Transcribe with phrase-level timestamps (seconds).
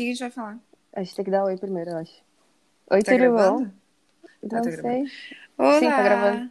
[0.00, 0.58] que a gente vai falar?
[0.94, 2.22] A gente tem que dar oi primeiro, eu acho.
[2.90, 3.70] Oi, Tá tudo bom?
[4.42, 5.04] Não tá sei.
[5.58, 5.78] Olá!
[5.78, 6.50] Sim, tá gravando.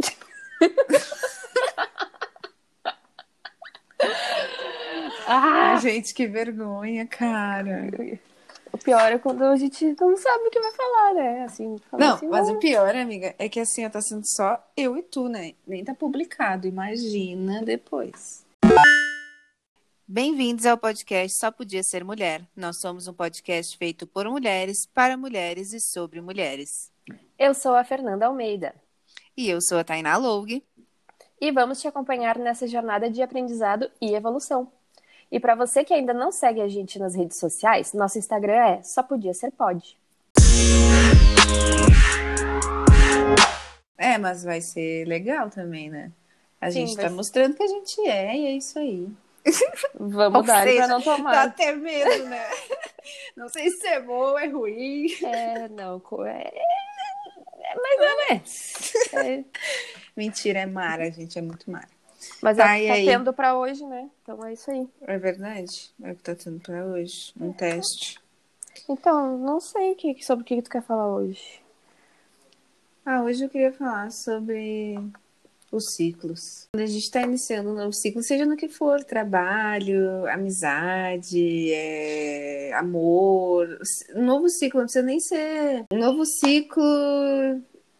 [5.26, 5.76] Ah!
[5.80, 7.88] gente, que vergonha, cara.
[8.70, 11.44] O pior é quando a gente não sabe o que vai falar, né?
[11.44, 15.02] Assim, Não, assim, mas o pior, amiga, é que assim, tá sendo só eu e
[15.02, 15.54] tu, né?
[15.66, 18.43] Nem tá publicado, imagina depois.
[20.06, 22.42] Bem-vindos ao podcast Só Podia Ser Mulher.
[22.54, 26.92] Nós somos um podcast feito por mulheres, para mulheres e sobre mulheres.
[27.38, 28.74] Eu sou a Fernanda Almeida.
[29.34, 30.62] E eu sou a Tainá Loug.
[31.40, 34.70] E vamos te acompanhar nessa jornada de aprendizado e evolução.
[35.32, 38.82] E para você que ainda não segue a gente nas redes sociais, nosso Instagram é
[38.82, 39.96] Só Podia Ser Pode.
[43.96, 46.12] É, mas vai ser legal também, né?
[46.60, 47.16] A Sim, gente vai tá ser.
[47.16, 49.08] mostrando que a gente é, e é isso aí.
[49.94, 51.44] Vamos Ou dar para não Dá tomar.
[51.44, 52.48] até medo, né?
[53.36, 55.06] Não sei se é bom ou é ruim.
[55.22, 56.52] É, não, é,
[57.62, 58.92] é mais ou menos.
[59.12, 59.44] É,
[60.16, 61.88] Mentira, é Mara, gente, é muito Mara.
[62.40, 63.04] mas Tá, é o que aí?
[63.06, 64.08] tá tendo pra hoje, né?
[64.22, 64.88] Então é isso aí.
[65.02, 65.92] É verdade?
[66.02, 67.32] É o que tá tendo pra hoje.
[67.38, 68.18] Um teste.
[68.88, 71.60] Então, não sei que, sobre o que tu quer falar hoje.
[73.04, 74.98] Ah, hoje eu queria falar sobre
[75.76, 76.68] os ciclos.
[76.72, 82.72] Quando a gente está iniciando um novo ciclo, seja no que for, trabalho, amizade, é,
[82.74, 83.78] amor,
[84.14, 86.84] um novo ciclo, não precisa nem ser um novo ciclo.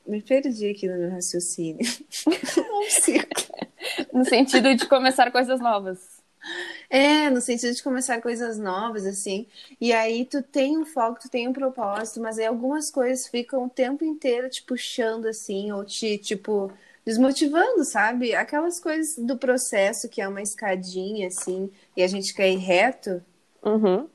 [0.07, 1.79] Me perdi aqui no meu raciocínio.
[2.27, 3.45] um novo ciclo.
[4.13, 6.15] No sentido de começar coisas novas.
[6.91, 9.47] É, no sentido de começar coisas novas, assim.
[9.81, 13.65] E aí tu tem um foco, tu tem um propósito, mas aí algumas coisas ficam
[13.65, 16.71] o tempo inteiro te puxando, assim, ou te, tipo,
[17.05, 18.35] desmotivando, sabe?
[18.35, 23.23] Aquelas coisas do processo que é uma escadinha, assim, e a gente quer ir reto.
[23.63, 24.09] Uhum.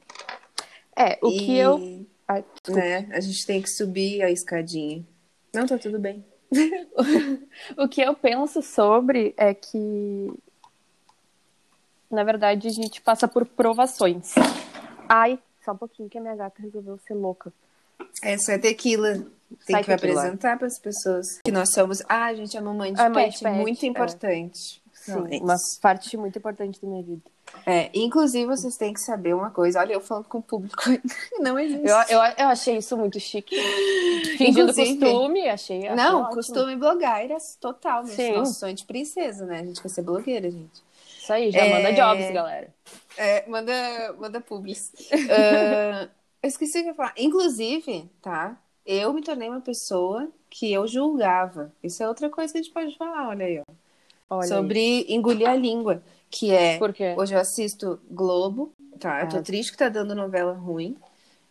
[0.95, 2.05] É, o e, que eu.
[2.27, 2.43] Ai.
[2.67, 5.05] Né, a gente tem que subir a escadinha.
[5.53, 6.23] Não, tá tudo bem.
[7.77, 10.33] O que eu penso sobre é que,
[12.09, 14.33] na verdade, a gente passa por provações.
[15.07, 17.53] Ai, só um pouquinho que a minha gata resolveu ser louca.
[18.23, 19.25] Essa é tequila.
[19.65, 22.01] Tem que apresentar para as pessoas que nós somos.
[22.07, 23.87] Ah, gente, é mamãe de A mãe pet, de pet, muito é.
[23.87, 24.81] importante.
[24.93, 25.79] Sim, Não, é uma isso.
[25.81, 27.21] parte muito importante da minha vida.
[27.65, 29.79] É, inclusive vocês têm que saber uma coisa.
[29.79, 30.83] Olha, eu falando com o público,
[31.39, 31.87] não existe.
[31.87, 33.55] Eu, eu, eu achei isso muito chique.
[34.37, 35.87] Fingindo Inclusive- costume, achei.
[35.87, 36.35] achei não, ótimo.
[36.35, 38.05] costume blogueiras total.
[38.05, 38.33] Sim.
[38.33, 39.61] Nosso sonho de princesa, né?
[39.61, 40.83] A gente quer ser blogueira, gente.
[41.21, 41.73] Isso aí, já É.
[41.73, 42.67] manda jobs, galera.
[43.17, 43.73] É, manda,
[44.19, 44.91] manda publis.
[45.31, 46.07] Ah,
[46.43, 47.13] eu esqueci o que eu ia falar.
[47.17, 48.57] Inclusive, tá?
[48.91, 51.71] Eu me tornei uma pessoa que eu julgava.
[51.83, 53.63] Isso é outra coisa que a gente pode falar, olha aí, ó.
[54.31, 56.01] Olha Sobre engolir a língua.
[56.29, 56.73] Que é.
[56.73, 56.79] aí.
[56.79, 57.13] Por quê?
[57.15, 59.21] Hoje eu assisto Globo, tá?
[59.21, 59.41] Eu tô Ah.
[59.43, 60.97] triste que tá dando novela ruim.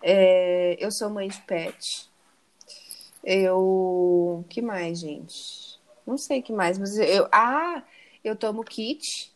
[0.03, 2.09] É, eu sou mãe de pet.
[3.23, 4.45] Eu.
[4.49, 5.79] que mais, gente?
[6.07, 7.29] Não sei o que mais, mas eu.
[7.31, 7.83] Ah!
[8.25, 9.33] Eu tomo kit.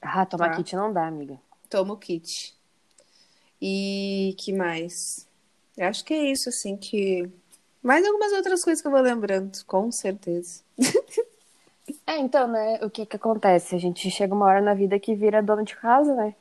[0.00, 0.56] Ah, tomar Tá.
[0.56, 1.36] kit não dá, amiga.
[1.68, 2.54] Tomo kit.
[3.60, 5.26] E que mais?
[5.76, 7.30] Eu acho que é isso, assim, que.
[7.82, 10.62] Mais algumas outras coisas que eu vou lembrando, com certeza.
[12.06, 13.74] É, então, né, o que que acontece?
[13.74, 16.34] A gente chega uma hora na vida que vira dono de casa, né?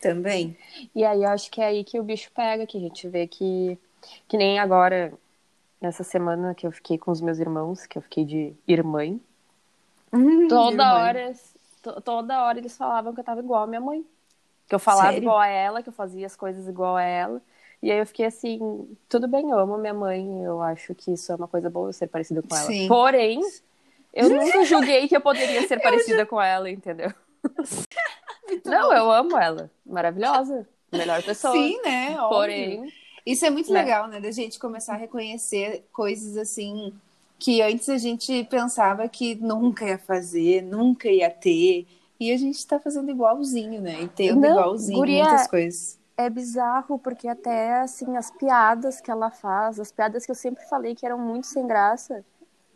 [0.00, 0.56] Também.
[0.94, 3.26] E aí eu acho que é aí que o bicho pega, que a gente vê
[3.26, 3.78] que,
[4.28, 5.12] que nem agora,
[5.80, 9.18] nessa semana que eu fiquei com os meus irmãos, que eu fiquei de irmã,
[10.48, 11.00] toda Irmã.
[11.00, 11.32] hora,
[11.82, 14.04] to- toda hora eles falavam que eu tava igual a minha mãe.
[14.68, 15.20] Que eu falava Sério?
[15.20, 17.42] igual a ela, que eu fazia as coisas igual a ela.
[17.84, 21.30] E aí eu fiquei assim, tudo bem, eu amo minha mãe, eu acho que isso
[21.30, 22.66] é uma coisa boa ser parecida com ela.
[22.66, 22.88] Sim.
[22.88, 23.42] Porém,
[24.14, 27.12] eu nunca julguei que eu poderia ser parecida com ela, entendeu?
[28.64, 29.70] Não, eu amo ela.
[29.84, 30.66] Maravilhosa.
[30.90, 31.52] Melhor pessoa.
[31.52, 32.16] Sim, né?
[32.18, 32.28] Óbvio.
[32.30, 32.92] Porém,
[33.26, 33.82] Isso é muito Né?
[33.82, 34.18] legal, né?
[34.18, 36.90] Da gente começar a reconhecer coisas assim
[37.38, 41.86] que antes a gente pensava que nunca ia fazer, nunca ia ter.
[42.18, 44.00] E a gente tá fazendo igualzinho, né?
[44.00, 45.98] E tendo Não, igualzinho guria, muitas coisas.
[46.16, 50.64] É bizarro, porque até, assim, as piadas que ela faz, as piadas que eu sempre
[50.68, 52.24] falei que eram muito sem graça,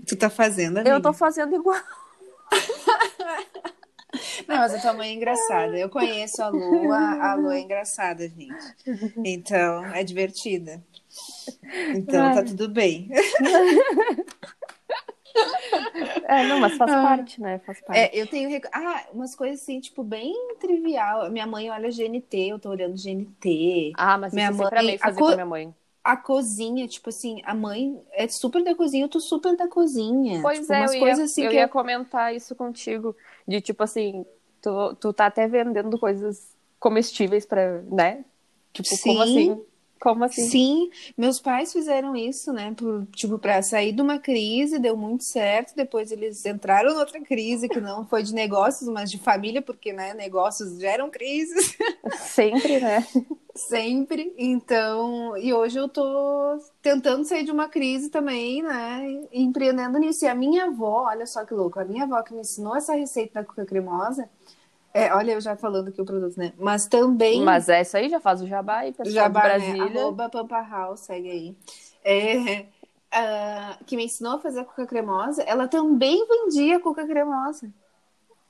[0.06, 0.94] Tu tá fazendo, amiga?
[0.94, 1.76] eu tô fazendo igual.
[4.48, 5.76] Não, mas a tua mãe é engraçada.
[5.76, 8.74] Eu conheço a Lu, a, a Lu é engraçada, gente.
[9.18, 10.82] Então, é divertida.
[11.94, 12.44] Então, tá Ai.
[12.44, 13.10] tudo bem.
[16.24, 17.02] É, não, mas faz Ah.
[17.02, 17.58] parte, né?
[17.60, 17.98] Faz parte.
[17.98, 18.60] É, eu tenho.
[18.72, 21.30] Ah, umas coisas assim, tipo, bem trivial.
[21.30, 23.92] Minha mãe olha GNT, eu tô olhando GNT.
[23.96, 25.74] Ah, mas Minha isso sempre mãe- amei fazer co- com minha mãe.
[26.04, 30.40] A cozinha, tipo assim, a mãe é super da cozinha, eu tô super da cozinha.
[30.40, 33.14] Pois tipo, é, eu, ia, assim eu ia comentar isso contigo.
[33.46, 34.24] De tipo assim,
[34.62, 38.24] tu, tu tá até vendendo coisas comestíveis pra, né?
[38.72, 39.50] Tipo, como Sim.
[39.52, 39.64] assim?
[40.00, 40.48] Como assim?
[40.48, 42.72] Sim, meus pais fizeram isso, né?
[42.76, 45.74] Por, tipo, para sair de uma crise, deu muito certo.
[45.74, 50.14] Depois eles entraram noutra crise, que não foi de negócios, mas de família, porque, né,
[50.14, 51.76] negócios geram crises
[52.18, 53.06] Sempre, né?
[53.54, 54.32] sempre.
[54.38, 59.04] Então, e hoje eu tô tentando sair de uma crise também, né?
[59.32, 60.24] Empreendendo nisso.
[60.24, 62.94] E a minha avó, olha só que louco, a minha avó que me ensinou essa
[62.94, 64.28] receita da cuca cremosa.
[64.98, 66.52] É, olha, eu já falando aqui o produto, né?
[66.58, 67.42] Mas também.
[67.42, 69.80] Mas é isso aí, já faz o jabá aí, pessoal Jabá, de né?
[70.00, 71.56] Arroba Pampa House, segue aí.
[72.04, 72.66] É,
[73.12, 77.70] ah, que me ensinou a fazer a cuca cremosa, ela também vendia cuca cremosa.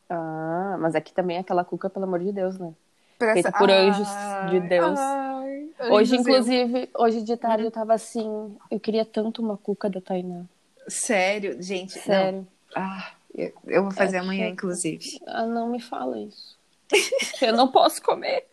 [0.09, 2.73] Ah, mas aqui também é aquela cuca, pelo amor de Deus, né?
[3.19, 4.99] Pra Feita essa- por anjos Ai, de Deus.
[4.99, 10.01] ai, Hoje, inclusive, hoje de tarde eu tava assim, eu queria tanto uma cuca da
[10.01, 10.41] Tainá.
[10.41, 11.97] eu- Sério, gente.
[11.97, 12.05] não.
[12.05, 12.47] Sério.
[12.75, 15.21] Ah, eu, eu vou fazer É amanhã, que- inclusive.
[15.27, 16.59] Ah, não me fala isso.
[17.43, 18.47] eu não posso comer.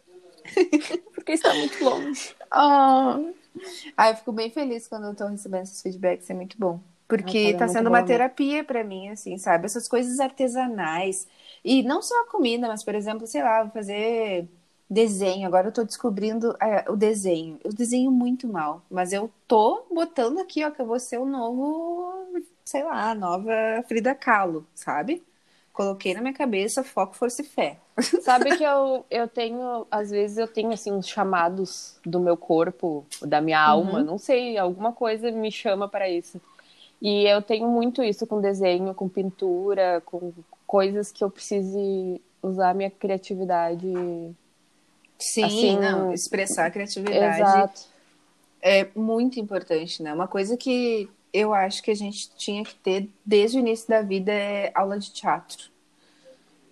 [1.13, 2.35] Porque está muito longe.
[2.51, 3.17] Ah,
[3.97, 6.79] ah, eu fico bem feliz quando eu tô recebendo esses feedbacks, é muito bom.
[7.07, 8.03] Porque é tá sendo bom uma mesmo.
[8.03, 9.65] terapia pra mim, assim, sabe?
[9.65, 11.27] Essas coisas artesanais.
[11.63, 14.47] E não só a comida, mas, por exemplo, sei lá, vou fazer
[14.89, 15.47] desenho.
[15.47, 17.59] Agora eu tô descobrindo é, o desenho.
[17.63, 21.25] Eu desenho muito mal, mas eu tô botando aqui, ó, que eu vou ser o
[21.25, 22.04] novo,
[22.65, 23.53] sei lá, nova
[23.87, 25.23] Frida Kahlo, sabe?
[25.71, 27.77] Coloquei na minha cabeça foco, força e fé.
[28.23, 33.05] Sabe que eu, eu tenho, às vezes eu tenho assim uns chamados do meu corpo,
[33.21, 36.39] da minha alma, não sei, alguma coisa me chama para isso.
[37.01, 40.33] E eu tenho muito isso com desenho, com pintura, com
[40.65, 43.85] coisas que eu precise usar a minha criatividade.
[45.19, 47.41] Sim, Assim, não, expressar a criatividade.
[47.41, 47.81] Exato.
[48.61, 50.13] é muito importante, né?
[50.13, 54.01] Uma coisa que eu acho que a gente tinha que ter desde o início da
[54.01, 55.69] vida é aula de teatro.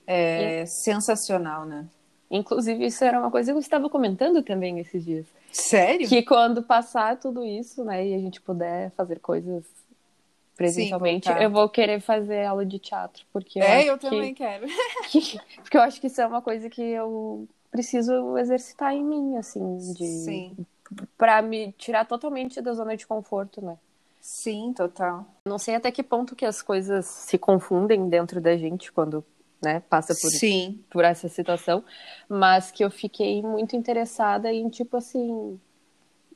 [0.07, 1.85] É sensacional, né?
[2.31, 5.25] Inclusive, isso era uma coisa que eu estava comentando também esses dias.
[5.51, 6.07] Sério?
[6.07, 9.63] Que quando passar tudo isso, né, e a gente puder fazer coisas
[10.55, 11.43] presencialmente, voltar.
[11.43, 14.65] eu vou querer fazer aula de teatro, porque eu é, eu que, também quero.
[15.11, 19.35] que- porque eu acho que isso é uma coisa que eu preciso exercitar em mim,
[19.37, 20.65] assim, de Sim,
[21.17, 23.77] para me tirar totalmente da zona de conforto, né?
[24.23, 25.25] Sim, total.
[25.45, 29.23] Não sei até que ponto que as coisas se confundem dentro da gente quando,
[29.61, 31.83] né, passa por Sim, por essa situação,
[32.29, 35.59] mas que eu fiquei muito interessada em, tipo assim,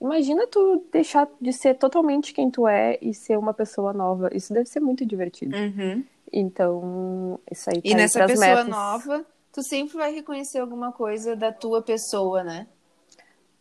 [0.02, 4.30] imagina tu deixar de ser totalmente quem tu é e ser uma pessoa nova.
[4.34, 5.56] Isso deve ser muito divertido.
[5.58, 6.04] Uhum.
[6.32, 8.68] Então, isso aí tá E nessa pessoa metas.
[8.68, 12.68] nova, tu sempre vai reconhecer alguma coisa da tua pessoa, né?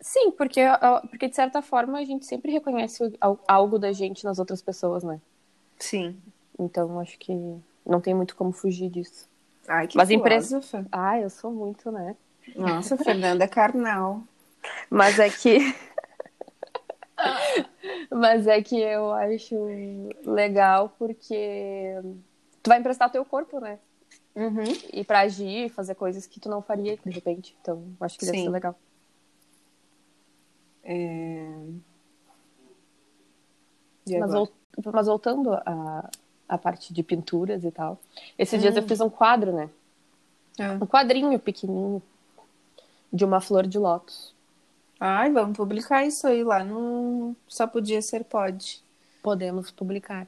[0.01, 0.61] Sim, porque,
[1.11, 5.03] porque de certa forma a gente sempre reconhece al- algo da gente nas outras pessoas,
[5.03, 5.21] né?
[5.79, 6.17] Sim.
[6.59, 7.33] Então, acho que
[7.85, 9.29] não tem muito como fugir disso.
[9.69, 10.87] Ai, que Mas empresa- filósofa.
[10.93, 12.15] Ah, eu sou muito, né?
[12.55, 14.23] Nossa, Fernanda é carnal.
[14.91, 15.59] Mas é que.
[18.11, 19.57] Mas é que eu acho
[20.25, 21.95] legal porque
[22.63, 23.79] tu vai emprestar teu corpo, né?
[24.35, 24.65] Uhum.
[24.93, 27.57] E pra agir, fazer coisas que tu não faria de repente.
[27.61, 28.45] Então, acho que deve Sim.
[28.45, 28.77] ser legal.
[30.89, 31.49] É...
[34.21, 34.53] Mas, vol-
[34.93, 36.09] mas voltando à,
[36.49, 37.99] à parte de pinturas e tal.
[38.39, 39.69] Esses dias eu fiz um quadro, né?
[40.59, 40.79] Ah.
[40.81, 42.01] Um quadrinho pequenininho
[43.13, 44.33] de uma flor de lótus.
[45.01, 48.81] Ai, vamos publicar isso aí lá no Só Podia Ser Pode.
[49.23, 50.27] Podemos publicar.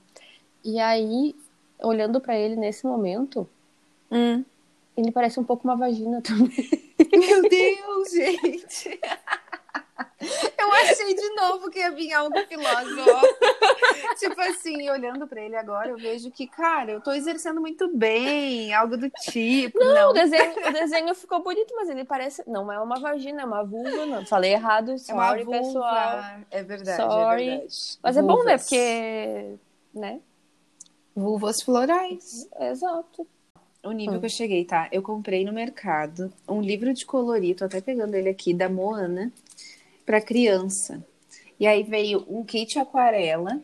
[0.65, 1.35] E aí,
[1.81, 3.49] olhando pra ele nesse momento,
[4.11, 4.45] Hum.
[4.97, 6.69] ele parece um pouco uma vagina também.
[7.17, 9.01] Meu Deus, gente!
[10.83, 13.27] Achei de novo que ia vir algo filósofo.
[14.19, 18.73] tipo assim, olhando pra ele agora, eu vejo que, cara, eu tô exercendo muito bem,
[18.75, 19.79] algo do tipo.
[19.79, 22.43] Não, O desenho, o desenho ficou bonito, mas ele parece.
[22.47, 24.07] Não é uma vagina, é uma vulva.
[24.07, 24.27] Não.
[24.27, 25.59] Falei errado, é uma sorry, vulva.
[25.61, 26.19] pessoal.
[26.51, 27.43] É verdade, Sorry.
[27.49, 27.99] é verdade.
[28.03, 28.57] Mas é bom, né?
[28.57, 28.63] Vulvas.
[28.63, 29.55] Porque.
[29.95, 30.21] Né?
[31.15, 32.49] Vulvas florais.
[32.61, 33.27] Exato.
[33.85, 34.21] O nível Hum.
[34.21, 34.89] que eu cheguei, tá?
[34.91, 39.33] Eu comprei no mercado um livro de colorir, tô até pegando ele aqui, da Moana,
[40.09, 41.05] pra criança.
[41.61, 43.61] E aí veio um kit aquarela,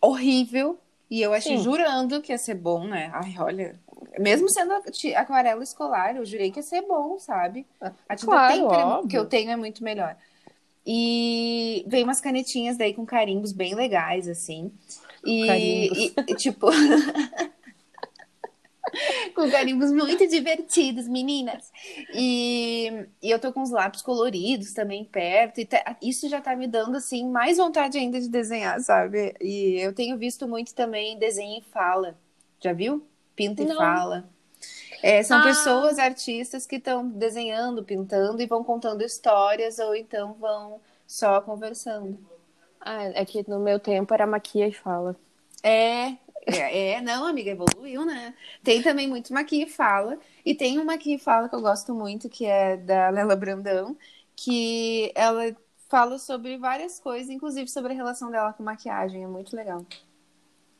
[0.00, 0.76] horrível,
[1.08, 1.62] e eu achei Sim.
[1.62, 3.12] jurando que ia ser bom, né?
[3.14, 3.78] Ai, olha,
[4.18, 4.72] mesmo sendo
[5.14, 7.64] aquarela escolar, eu jurei que ia ser bom, sabe?
[8.08, 10.16] A tinta Claro, que eu tenho é muito melhor.
[10.84, 14.72] E veio umas canetinhas daí com carimbos bem legais, assim.
[15.24, 16.66] E, e- e, tipo.
[19.36, 21.70] com carimbos muito divertidos, meninas.
[22.12, 25.60] E, e eu tô com os lápis coloridos também perto.
[25.60, 29.34] E tá- isso já tá me dando, assim, mais vontade ainda de desenhar, sabe?
[29.40, 32.16] E eu tenho visto muito também desenho e fala.
[32.60, 33.06] Já viu?
[33.36, 33.76] Pinta e Não.
[33.76, 34.28] fala.
[35.02, 35.42] É, são Ah.
[35.42, 42.18] pessoas, artistas que estão desenhando, pintando e vão contando histórias ou então vão só conversando.
[42.80, 45.14] Ah, é que no meu tempo era maquia e fala.
[45.62, 46.14] É,
[46.46, 48.32] é, é, não, amiga, evoluiu, né?
[48.62, 50.18] Tem também muito Maquia e Fala.
[50.44, 53.96] E tem uma Maquia e Fala que eu gosto muito, que é da Lela Brandão,
[54.36, 55.54] que ela
[55.88, 59.24] fala sobre várias coisas, inclusive sobre a relação dela com maquiagem.
[59.24, 59.84] É muito legal.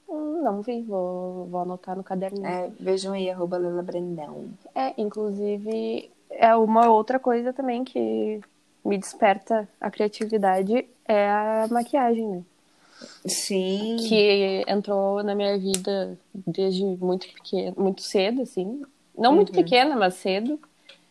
[0.08, 2.46] Hum, não vi, vou, vou anotar no caderninho.
[2.46, 4.50] É, vejam aí, arroba Lela Brandão.
[4.74, 8.40] É, inclusive, é uma outra coisa também que
[8.84, 12.44] me desperta a criatividade é a maquiagem, né?
[13.26, 13.96] Sim.
[14.08, 18.82] Que entrou na minha vida desde muito pequeno, muito cedo, assim.
[19.16, 19.56] Não muito Uhum.
[19.56, 20.60] pequena, mas cedo.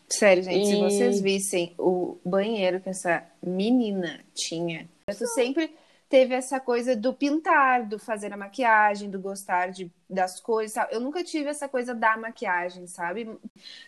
[0.07, 5.73] Sério, gente, se E- vocês vissem o banheiro que essa menina tinha, tu sempre
[6.07, 10.73] teve essa coisa do pintar, do fazer a maquiagem, do gostar de, das coisas.
[10.73, 10.93] sabe?
[10.93, 13.35] Eu nunca tive essa coisa da maquiagem, sabe?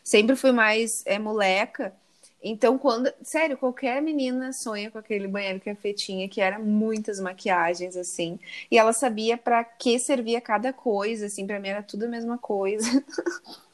[0.04, 1.94] Sempre fui mais é, moleca.
[2.44, 3.12] Então, quando.
[3.24, 7.98] Sério, qualquer menina sonha com aquele banheiro que a Fê tinha, que era muitas maquiagens,
[7.98, 8.40] assim.
[8.72, 12.38] E ela sabia pra que servia cada coisa, assim, pra mim era tudo a mesma
[12.38, 12.88] coisa.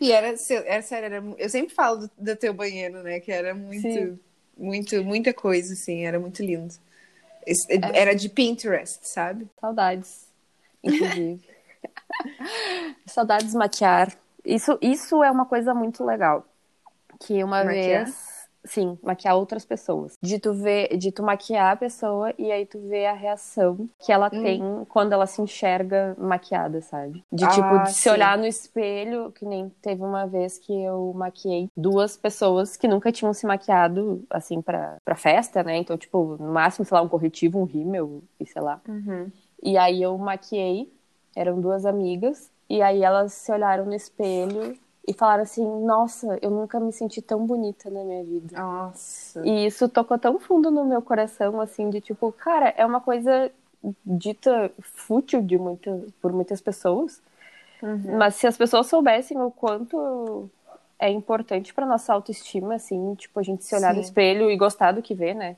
[0.00, 0.34] E era,
[0.66, 3.20] era sério, era, eu sempre falo do, do teu banheiro, né?
[3.20, 4.18] Que era muito, Sim.
[4.56, 6.74] muito, muita coisa, assim, era muito lindo.
[7.46, 8.00] É.
[8.00, 9.48] Era de Pinterest, sabe?
[9.60, 10.26] Saudades,
[10.82, 11.40] inclusive.
[13.06, 14.14] Saudades maquiar.
[14.44, 16.46] Isso, isso é uma coisa muito legal.
[17.26, 18.04] Que uma Maquiar?
[18.04, 18.34] vez.
[18.66, 20.14] Sim, maquiar outras pessoas.
[20.22, 24.10] De tu ver, de tu maquiar a pessoa e aí tu vê a reação que
[24.10, 24.42] ela Hum.
[24.42, 27.22] tem quando ela se enxerga maquiada, sabe?
[27.30, 31.12] De Ah, tipo, de se olhar no espelho, que nem teve uma vez que eu
[31.14, 35.76] maquiei duas pessoas que nunca tinham se maquiado, assim, pra, pra festa, né?
[35.76, 38.80] Então, tipo, no máximo, sei lá, um corretivo, um rímel e sei lá.
[39.62, 40.90] E aí eu maquiei,
[41.36, 44.74] eram duas amigas, e aí elas se olharam no espelho
[45.06, 48.58] e falaram assim: Nossa, eu nunca me senti tão bonita na minha vida.
[48.60, 49.46] Nossa.
[49.46, 53.50] E isso tocou tão fundo no meu coração, assim, de tipo, cara, é uma coisa
[54.04, 57.20] dita fútil de muita, por muitas pessoas,
[57.82, 58.16] Uhum.
[58.18, 60.48] mas se as pessoas soubessem o quanto
[60.98, 64.08] é importante pra nossa autoestima, assim, tipo, a gente se olhar no Sim.
[64.08, 65.56] espelho e gostar do que vê, né?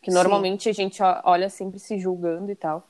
[0.00, 0.16] Que Sim.
[0.16, 2.82] normalmente a gente olha sempre se julgando e tal.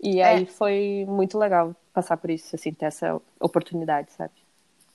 [0.00, 0.24] E É.
[0.26, 4.30] aí foi muito legal passar por isso, assim, ter essa oportunidade, sabe?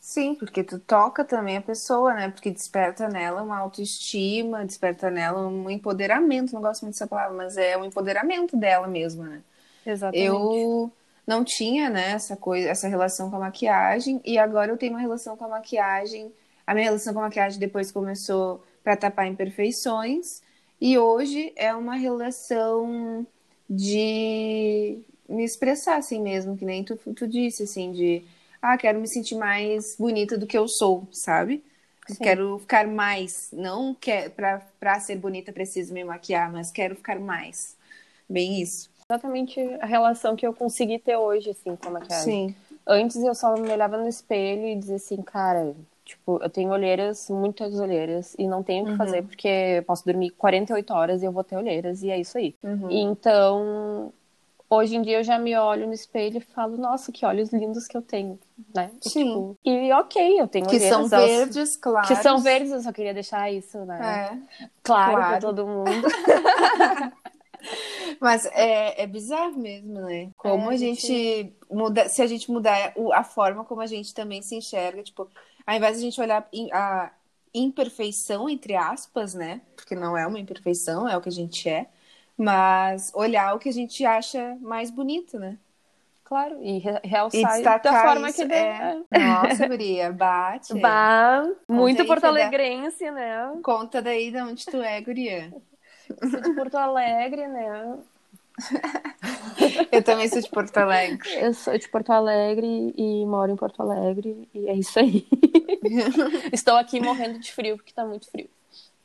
[0.06, 2.30] Sim, porque tu toca também a pessoa, né?
[2.30, 6.52] Porque desperta nela uma autoestima, desperta nela um empoderamento.
[6.52, 9.42] Não gosto muito dessa palavra, mas é um empoderamento dela mesma, né?
[9.86, 10.28] Exatamente.
[10.28, 10.92] Eu
[11.26, 15.00] não tinha, né, essa coisa, essa relação com a maquiagem, e agora eu tenho uma
[15.00, 16.34] relação com a maquiagem.
[16.68, 20.42] A minha relação com a maquiagem depois começou para tapar imperfeições,
[20.82, 23.26] e hoje é uma relação
[23.70, 28.26] de me expressar assim mesmo, que nem tu, tu disse, assim, de
[28.64, 31.62] ah, quero me sentir mais bonita do que eu sou, sabe?
[32.08, 32.24] Sim.
[32.24, 37.20] Quero ficar mais, não quer para para ser bonita preciso me maquiar, mas quero ficar
[37.20, 37.76] mais.
[38.30, 38.90] Bem isso.
[39.10, 42.50] Exatamente a relação que eu consegui ter hoje, assim, com a maquiagem.
[42.50, 42.56] Sim.
[42.88, 47.30] Antes eu só me olhava no espelho e dizia assim, cara, tipo, eu tenho olheiras,
[47.30, 48.98] muitas olheiras, e não tenho o que Uhum.
[48.98, 52.38] fazer, porque eu posso dormir 48 horas e eu vou ter olheiras, e é isso
[52.38, 52.56] aí.
[52.64, 52.90] Uhum.
[52.92, 54.14] Então,
[54.76, 57.88] hoje em dia eu já me olho no espelho e falo, nossa, que olhos lindos
[57.88, 58.40] que eu tenho,
[58.74, 58.92] né?
[59.02, 59.26] Sim.
[59.26, 62.08] tipo, e ok, eu tenho Que são verdes, claro.
[62.08, 64.00] Que são verdes, eu só queria deixar isso, né?
[64.02, 64.38] É.
[64.84, 65.30] Claro, claro.
[65.30, 66.08] pra todo mundo.
[68.20, 70.30] Mas é, é bizarro mesmo, né?
[70.38, 74.14] Como É, a a gente muda, se a gente mudar a forma como a gente
[74.14, 75.30] também se enxerga, tipo,
[75.66, 77.12] ao invés de a gente olhar a
[77.54, 79.62] imperfeição, entre aspas, né?
[79.76, 81.88] Porque não é uma imperfeição, é o que a gente é.
[82.44, 85.58] Mas olhar o que a gente acha mais bonito, né?
[86.24, 88.96] Claro, e re- E realçar da forma isso, que é.
[89.20, 90.74] Nossa, guria, bate.
[90.80, 92.30] Bah, muito aí, porto Feda.
[92.30, 93.52] alegrense, né?
[93.62, 95.54] Conta daí de onde tu é, guria.
[96.30, 97.98] Sou de Porto Alegre, né?
[99.92, 101.30] Eu também sou de Porto Alegre.
[101.40, 105.26] Eu sou de Porto Alegre e moro em Porto Alegre e é isso aí.
[106.52, 108.50] Estou aqui morrendo de frio porque tá muito frio.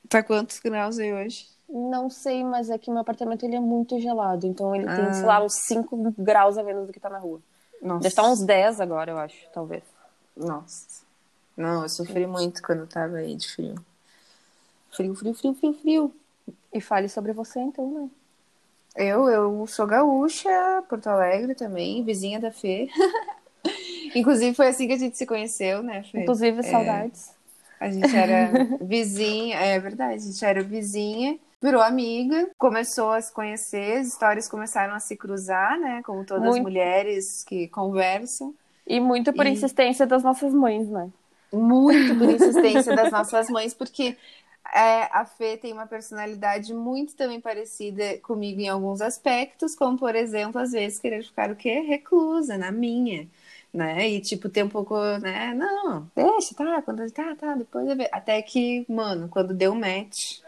[0.08, 1.46] Tá quantos graus aí hoje?
[1.68, 5.12] Não sei, mas é que meu apartamento ele é muito gelado, então ele tem, Ah.
[5.12, 7.40] sei lá, uns 5 graus a menos do que tá na rua.
[7.82, 7.98] Nossa.
[8.00, 9.82] Deve estar uns 10 agora, eu acho, talvez.
[10.36, 11.02] Nossa.
[11.56, 13.74] Não, eu sofri muito quando tava aí de frio.
[14.92, 16.14] Frio, frio, frio, frio, frio.
[16.72, 18.08] E fale sobre você, então, né?
[18.96, 20.48] Eu, eu sou gaúcha,
[20.88, 22.88] Porto Alegre também, vizinha da Fê.
[24.14, 26.22] Inclusive foi assim que a gente se conheceu, né, Fê?
[26.22, 27.30] Inclusive, É, saudades.
[27.78, 33.32] A gente era vizinha, é verdade, a gente era vizinha, virou amiga, começou a se
[33.32, 36.60] conhecer, as histórias começaram a se cruzar, né, como todas as Muito.
[36.60, 38.54] mulheres que conversam.
[38.86, 41.12] E muito por E- insistência das nossas mães, né?
[41.52, 44.16] Muito por insistência das nossas mães, porque
[44.74, 50.14] é, a Fê tem uma personalidade muito também parecida comigo em alguns aspectos, como, por
[50.14, 51.80] exemplo, às vezes querer ficar o quê?
[51.80, 53.28] Reclusa, na minha,
[53.72, 54.08] né?
[54.10, 55.54] E, tipo, ter um pouco, né?
[55.54, 58.10] Não, deixa, tá, quando, tá, tá, depois eu vejo.
[58.12, 60.40] Até que, mano, quando deu match,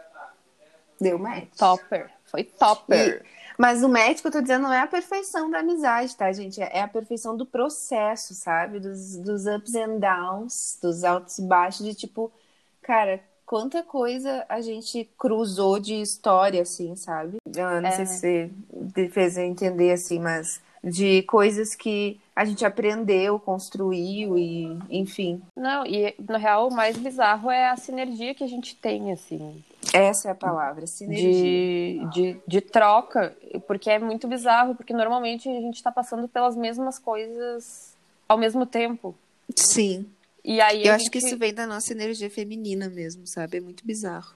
[1.00, 1.48] deu match.
[1.56, 2.10] Topper.
[2.24, 3.24] Foi topper.
[3.58, 6.62] Mas o médico, eu tô dizendo, não é a perfeição da amizade, tá, gente?
[6.62, 8.80] É a perfeição do processo, sabe?
[8.80, 12.32] Dos, dos ups and downs, dos altos e baixos, de tipo,
[12.80, 17.36] cara, quanta coisa a gente cruzou de história, assim, sabe?
[17.54, 17.92] Eu não É.
[17.92, 18.50] sei se
[18.94, 25.42] você fez eu entender, assim, mas de coisas que a gente aprendeu, construiu e, enfim.
[25.54, 29.62] Não, e na real o mais bizarro é a sinergia que a gente tem, assim,
[29.92, 31.32] Essa é a palavra, sinergia.
[31.32, 36.56] de, de, de troca, porque é muito bizarro, porque normalmente a gente tá passando pelas
[36.56, 37.94] mesmas coisas
[38.28, 39.14] ao mesmo tempo.
[39.56, 40.06] Sim.
[40.44, 43.58] E aí Eu acho que gente- isso vem da nossa energia feminina mesmo, sabe?
[43.58, 44.34] É muito bizarro.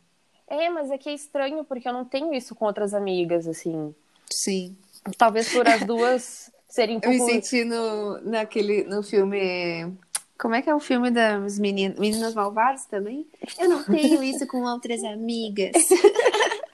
[0.49, 3.95] É, mas é que é estranho, porque eu não tenho isso com outras amigas, assim.
[4.31, 4.77] Sim.
[5.17, 7.33] Talvez por as duas serem um Eu me pouco...
[7.33, 9.95] senti no, naquele, no filme.
[10.39, 13.27] Como é que é o filme das meninas, meninas malvadas também?
[13.59, 15.73] Eu não tenho isso com outras amigas.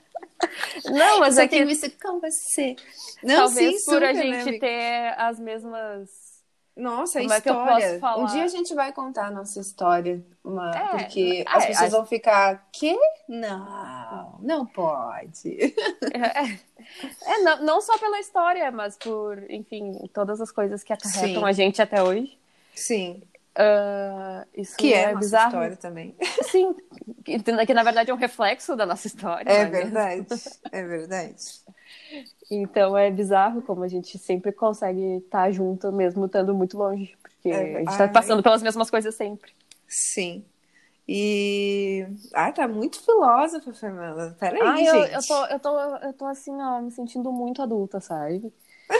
[0.85, 2.75] Não, mas eu é que tenho isso com você.
[3.23, 6.09] Não, talvez sim, por a né, gente ter as mesmas...
[6.75, 7.87] Nossa, Como é que eu história.
[7.87, 8.23] posso falar?
[8.23, 10.25] Um dia a gente vai contar a nossa história.
[10.43, 10.71] Uma...
[10.71, 12.67] É, porque é, as pessoas acho- vão ficar.
[12.71, 12.97] Quê?
[13.27, 15.75] Não, não pode.
[16.13, 21.41] É, é, não, não só pela história, mas por, enfim, todas as coisas que acarretam
[21.41, 21.47] Sim.
[21.47, 22.37] a gente até hoje.
[22.73, 23.21] Sim.
[23.55, 25.47] Ah, isso Que é, é bizarro.
[25.47, 26.15] história também.
[26.43, 26.73] Sim,
[27.23, 29.49] que, que na verdade é um reflexo da nossa história.
[29.49, 29.91] É mesmo?
[29.91, 30.27] verdade.
[30.71, 31.35] É verdade.
[32.49, 37.15] Então é bizarro como a gente sempre consegue estar junto, mesmo estando muito longe.
[37.21, 37.97] Porque É, a gente ai.
[37.97, 39.51] tá passando pelas mesmas coisas sempre.
[39.87, 40.43] Sim.
[41.07, 42.05] E.
[42.33, 44.35] Ah, tá muito filósofa, Fernanda.
[44.39, 45.13] Peraí, eu, gente.
[45.13, 48.53] eu, tô, eu, tô, eu tô assim, ó, me sentindo muito adulta, sabe?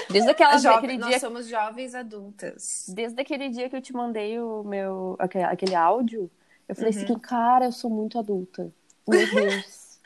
[0.09, 2.85] Desde aquela, Jovem- aquele Nós dia somos jovens adultas.
[2.89, 6.29] Desde aquele dia que eu te mandei o meu aquele, aquele áudio,
[6.67, 7.03] eu falei Uhum.
[7.03, 8.71] assim, cara, eu sou muito adulta.
[9.07, 9.99] Meu Deus.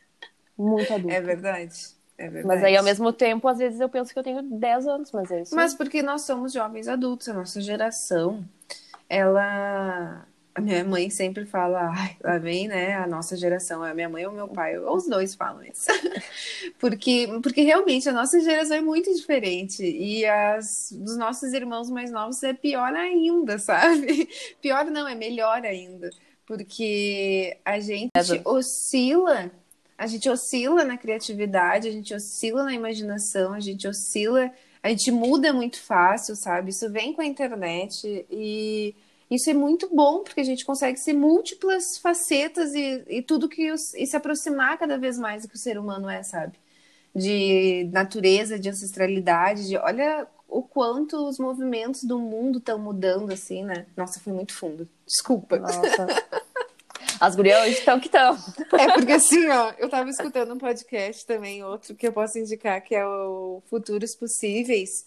[0.57, 1.15] muito adulta.
[1.15, 1.87] É verdade.
[2.17, 2.47] É verdade.
[2.47, 5.29] Mas aí, ao mesmo tempo, às vezes eu penso que eu tenho 10 anos, mas
[5.31, 5.53] é isso.
[5.55, 8.43] Mas porque nós somos jovens adultos, a nossa geração,
[9.09, 10.25] ela.
[10.55, 14.25] A minha mãe sempre fala, ai, lá vem, né, a nossa geração, a minha mãe
[14.25, 15.87] ou meu pai, ou os dois falam isso.
[16.79, 22.09] porque, porque realmente a nossa geração é muito diferente e as dos nossos irmãos mais
[22.09, 24.29] novos é pior ainda, sabe?
[24.61, 26.09] Pior não, é melhor ainda,
[26.45, 28.11] porque a gente
[28.45, 29.51] oscila,
[29.97, 34.49] a gente oscila na criatividade, a gente oscila na imaginação, a gente oscila
[34.85, 36.69] a gente muda muito fácil, sabe?
[36.69, 38.93] Isso vem com a internet e
[39.29, 43.71] isso é muito bom porque a gente consegue ser múltiplas facetas e, e tudo que
[43.71, 46.57] os- e se aproximar cada vez mais do que o ser humano é, sabe?
[47.15, 53.63] De natureza, de ancestralidade, de olha o quanto os movimentos do mundo estão mudando assim,
[53.63, 53.85] né?
[53.97, 54.87] Nossa, foi muito fundo.
[55.05, 55.57] Desculpa.
[55.57, 56.07] Nossa.
[57.19, 58.35] As gurias estão que estão.
[58.77, 62.81] É porque assim, ó, eu tava escutando um podcast também, outro que eu posso indicar,
[62.81, 65.05] que é o Futuros Possíveis,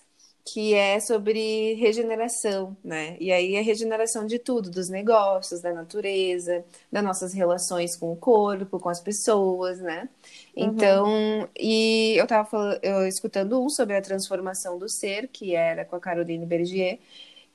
[0.53, 3.17] que é sobre regeneração, né?
[3.21, 8.17] E aí é regeneração de tudo, dos negócios, da natureza, das nossas relações com o
[8.17, 10.09] corpo, com as pessoas, né?
[10.57, 15.85] Então, e eu tava falando, eu escutando um sobre a transformação do ser, que era
[15.85, 16.99] com a Caroline Bergier,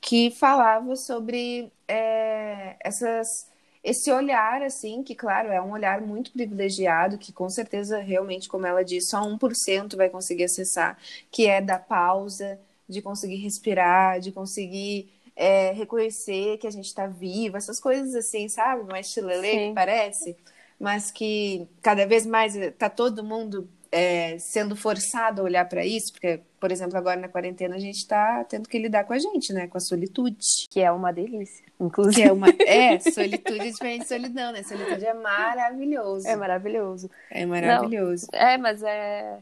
[0.00, 3.52] que falava sobre é, essas
[3.82, 8.66] esse olhar, assim, que, claro, é um olhar muito privilegiado, que com certeza, realmente, como
[8.66, 10.98] ela diz, só 1% vai conseguir acessar,
[11.30, 17.06] que é da pausa, de conseguir respirar, de conseguir é, reconhecer que a gente está
[17.06, 18.84] viva, essas coisas assim, sabe?
[18.84, 20.36] Mais chilelê que parece,
[20.78, 26.12] mas que cada vez mais está todo mundo é, sendo forçado a olhar para isso,
[26.12, 29.52] porque, por exemplo, agora na quarentena a gente está tendo que lidar com a gente,
[29.52, 29.68] né?
[29.68, 30.36] Com a solitude.
[30.68, 31.64] Que é uma delícia.
[31.64, 32.48] Que Inclusive, é uma.
[32.48, 34.64] É, solitude é diferente de solidão, né?
[34.64, 36.26] Solitude é maravilhoso.
[36.26, 37.10] é maravilhoso.
[37.30, 38.26] É maravilhoso.
[38.32, 39.38] É, mas é,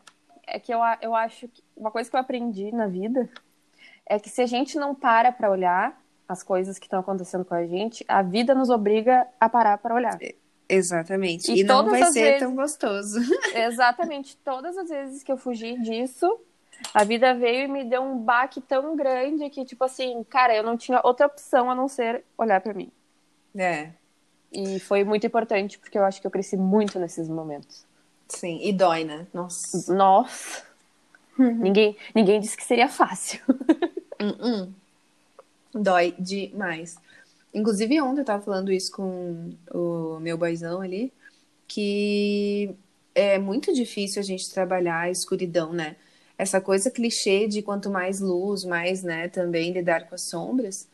[0.46, 3.28] é que eu, eu acho que uma coisa que eu aprendi na vida
[4.06, 7.54] é que se a gente não para para olhar as coisas que estão acontecendo com
[7.54, 10.18] a gente, a vida nos obriga a parar para olhar.
[10.68, 11.52] Exatamente.
[11.52, 13.20] E E, não vai ser vezes- tão gostoso.
[13.54, 14.36] Exatamente.
[14.38, 16.40] Todas as vezes que eu fugi disso,
[16.94, 20.62] a vida veio e me deu um baque tão grande que, tipo assim, cara, eu
[20.62, 22.90] não tinha outra opção a não ser olhar para mim.
[23.54, 23.90] É,
[24.50, 27.84] E foi muito importante, porque eu acho que eu cresci muito nesses momentos.
[28.36, 28.58] Sim.
[28.62, 29.26] E dói, né?
[29.32, 29.92] Nossa.
[29.92, 30.64] Nossa!
[31.38, 33.40] ninguém, ninguém disse que seria fácil.
[34.22, 34.72] Hum, hum.
[35.74, 36.94] Dói demais.
[37.52, 41.12] Inclusive, ontem eu tava falando isso com o meu boizão ali,
[41.66, 42.72] que
[43.16, 45.96] é muito difícil a gente trabalhar a escuridão, né?
[46.38, 50.88] Essa coisa clichê de quanto mais luz, mais, né, também lidar com as sombras,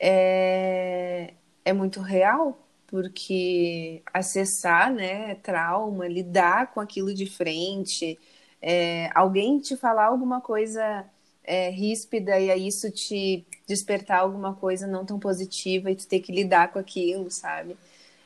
[0.00, 8.18] é, é muito real, porque acessar, né, trauma, lidar com aquilo de frente,
[8.60, 11.04] é, alguém te falar alguma coisa
[11.44, 16.20] é, ríspida e aí isso te despertar alguma coisa não tão positiva e tu ter
[16.20, 17.76] que lidar com aquilo, sabe?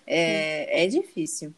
[0.07, 1.53] É, é difícil.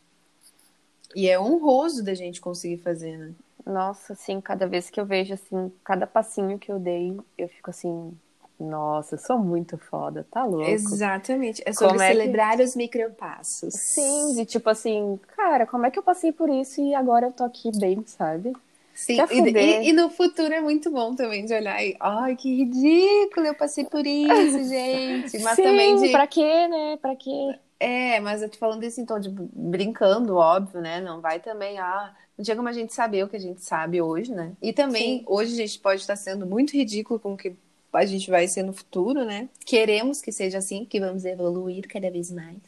[1.15, 3.35] E é honroso da gente conseguir fazer, né?
[3.65, 7.71] Nossa, assim, cada vez que eu vejo, assim, cada passinho que eu dei, eu fico
[7.71, 8.13] assim,
[8.59, 10.71] nossa, eu sou muito foda, tá louco?
[10.71, 11.63] Exatamente.
[11.67, 13.75] É sobre Como é que- celebrar os micropassos.
[13.75, 17.33] Sim, de tipo assim, cara, como é que eu passei por isso e agora eu
[17.33, 18.53] tô aqui bem, sabe?
[18.95, 19.41] Sim, e,
[19.87, 23.55] e- e no futuro é muito bom também de olhar e, ai, que ridículo, eu
[23.55, 25.39] passei por isso, gente.
[25.41, 26.09] Mas Sim, também de.
[26.13, 26.97] pra quê, né?
[26.99, 27.59] Pra quê?
[27.81, 31.01] É, mas eu tô falando desse em tom de brincando, óbvio, né?
[31.01, 34.01] Não vai também, ah, não tinha como a gente saber o que a gente sabe
[34.01, 34.53] hoje, né?
[34.63, 35.25] E também, Sim.
[35.27, 37.55] hoje a gente pode estar sendo muito ridículo com o que
[37.97, 39.49] a gente vai ser no futuro, né?
[39.65, 42.59] Queremos que seja assim, que vamos evoluir cada vez mais.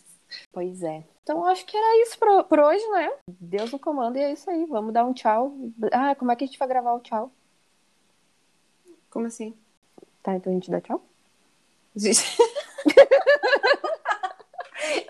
[0.52, 1.04] Pois é.
[1.22, 3.10] Então acho que era isso por, por hoje, né?
[3.28, 4.64] Deus no comando e é isso aí.
[4.66, 5.54] Vamos dar um tchau.
[5.92, 7.32] Ah, como é que a gente vai gravar o tchau?
[9.10, 9.54] Como assim?
[10.22, 11.02] Tá, então a gente dá tchau?
[11.94, 12.20] Gente...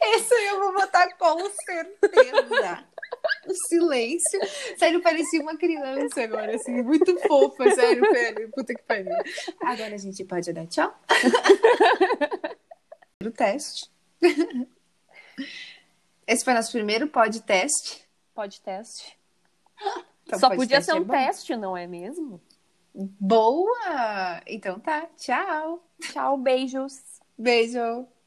[0.01, 2.87] Essa eu vou botar com certeza.
[3.49, 4.41] O silêncio.
[4.77, 8.51] Sério, parecia uma criança agora, assim, muito fofa, sério, velho.
[8.53, 9.13] Puta que pariu.
[9.63, 10.95] Agora a gente pode dar tchau?
[13.25, 13.91] O teste.
[16.27, 18.07] Esse foi nosso primeiro podcast.
[18.35, 19.19] Pode teste.
[20.25, 21.13] Então, Só podcast podia ser é um bom.
[21.13, 22.41] teste, não é mesmo?
[22.95, 24.41] Boa!
[24.47, 25.83] Então tá, tchau.
[26.01, 26.95] Tchau, beijos.
[27.37, 28.07] Beijo.